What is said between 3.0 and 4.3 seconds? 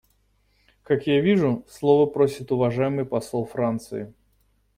посол Франции.